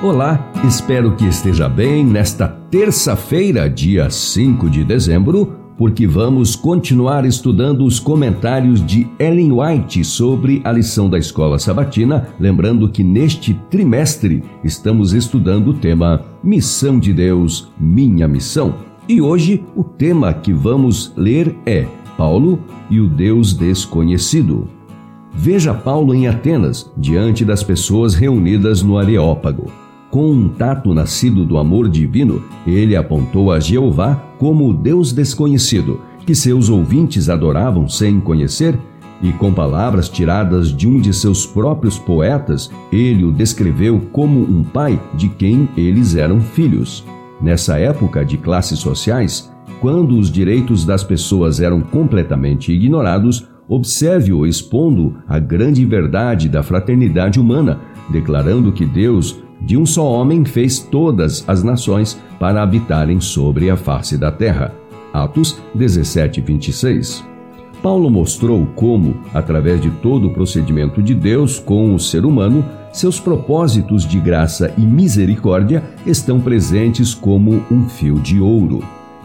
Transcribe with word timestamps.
Olá, 0.00 0.48
espero 0.64 1.16
que 1.16 1.26
esteja 1.26 1.68
bem 1.68 2.04
nesta 2.04 2.46
terça-feira, 2.46 3.68
dia 3.68 4.08
5 4.08 4.70
de 4.70 4.84
dezembro, 4.84 5.56
porque 5.76 6.06
vamos 6.06 6.54
continuar 6.54 7.24
estudando 7.24 7.84
os 7.84 7.98
comentários 7.98 8.84
de 8.86 9.08
Ellen 9.18 9.50
White 9.50 10.04
sobre 10.04 10.60
a 10.62 10.70
lição 10.70 11.10
da 11.10 11.18
escola 11.18 11.58
sabatina, 11.58 12.28
lembrando 12.38 12.88
que 12.88 13.02
neste 13.02 13.54
trimestre 13.68 14.44
estamos 14.62 15.14
estudando 15.14 15.70
o 15.70 15.74
tema 15.74 16.24
Missão 16.44 17.00
de 17.00 17.12
Deus, 17.12 17.68
Minha 17.76 18.28
Missão. 18.28 18.76
E 19.08 19.20
hoje 19.20 19.64
o 19.74 19.82
tema 19.82 20.32
que 20.32 20.52
vamos 20.52 21.12
ler 21.16 21.56
é 21.66 21.84
Paulo 22.16 22.60
e 22.88 23.00
o 23.00 23.08
Deus 23.08 23.52
Desconhecido. 23.52 24.68
Veja 25.34 25.74
Paulo 25.74 26.14
em 26.14 26.28
Atenas, 26.28 26.88
diante 26.96 27.44
das 27.44 27.64
pessoas 27.64 28.14
reunidas 28.14 28.80
no 28.80 28.96
Areópago. 28.96 29.87
Com 30.10 30.30
um 30.30 30.48
tato 30.48 30.94
nascido 30.94 31.44
do 31.44 31.58
amor 31.58 31.86
divino, 31.88 32.42
ele 32.66 32.96
apontou 32.96 33.52
a 33.52 33.60
Jeová 33.60 34.14
como 34.38 34.68
o 34.68 34.72
Deus 34.72 35.12
desconhecido, 35.12 36.00
que 36.24 36.34
seus 36.34 36.70
ouvintes 36.70 37.28
adoravam 37.28 37.86
sem 37.88 38.18
conhecer, 38.18 38.78
e 39.20 39.32
com 39.32 39.52
palavras 39.52 40.08
tiradas 40.08 40.74
de 40.74 40.88
um 40.88 40.98
de 41.00 41.12
seus 41.12 41.44
próprios 41.44 41.98
poetas, 41.98 42.70
ele 42.90 43.24
o 43.24 43.32
descreveu 43.32 44.00
como 44.12 44.40
um 44.40 44.62
pai 44.62 44.98
de 45.14 45.28
quem 45.28 45.68
eles 45.76 46.14
eram 46.14 46.40
filhos. 46.40 47.04
Nessa 47.40 47.78
época 47.78 48.24
de 48.24 48.38
classes 48.38 48.78
sociais, 48.78 49.52
quando 49.80 50.16
os 50.16 50.30
direitos 50.30 50.84
das 50.84 51.04
pessoas 51.04 51.60
eram 51.60 51.82
completamente 51.82 52.72
ignorados, 52.72 53.46
observe-o 53.68 54.46
expondo 54.46 55.16
a 55.28 55.38
grande 55.38 55.84
verdade 55.84 56.48
da 56.48 56.62
fraternidade 56.62 57.38
humana, 57.38 57.80
declarando 58.10 58.72
que 58.72 58.86
Deus 58.86 59.42
de 59.60 59.76
um 59.76 59.84
só 59.84 60.04
homem 60.04 60.44
fez 60.44 60.78
todas 60.78 61.44
as 61.48 61.62
nações 61.62 62.20
para 62.38 62.62
habitarem 62.62 63.20
sobre 63.20 63.70
a 63.70 63.76
face 63.76 64.16
da 64.16 64.30
terra. 64.30 64.74
Atos 65.12 65.60
17, 65.74 66.40
26. 66.40 67.24
Paulo 67.82 68.10
mostrou 68.10 68.66
como, 68.74 69.20
através 69.32 69.80
de 69.80 69.90
todo 69.90 70.28
o 70.28 70.32
procedimento 70.32 71.02
de 71.02 71.14
Deus 71.14 71.58
com 71.58 71.94
o 71.94 71.98
ser 71.98 72.24
humano, 72.24 72.64
seus 72.92 73.20
propósitos 73.20 74.06
de 74.06 74.18
graça 74.18 74.72
e 74.76 74.80
misericórdia 74.80 75.82
estão 76.04 76.40
presentes 76.40 77.14
como 77.14 77.62
um 77.70 77.88
fio 77.88 78.18
de 78.18 78.40
ouro. 78.40 78.82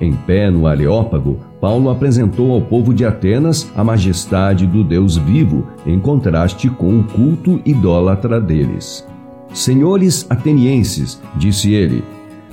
Em 0.00 0.12
pé 0.12 0.50
no 0.50 0.66
Areópago, 0.66 1.40
Paulo 1.60 1.88
apresentou 1.88 2.52
ao 2.52 2.60
povo 2.60 2.92
de 2.92 3.04
Atenas 3.04 3.70
a 3.74 3.82
majestade 3.82 4.66
do 4.66 4.84
Deus 4.84 5.16
vivo, 5.16 5.66
em 5.86 5.98
contraste 5.98 6.68
com 6.68 7.00
o 7.00 7.04
culto 7.04 7.60
idólatra 7.64 8.40
deles. 8.40 9.06
Senhores 9.52 10.26
atenienses, 10.28 11.20
disse 11.36 11.72
ele, 11.72 12.04